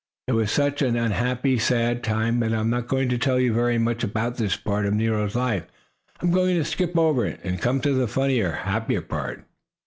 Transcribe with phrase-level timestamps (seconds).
[0.27, 3.53] It was such an unhappy, sad time that I am not going to tell you
[3.53, 5.67] very much about this part of Nero's life.
[6.21, 9.45] I'm going to skip over it and come to the funnier, happier part.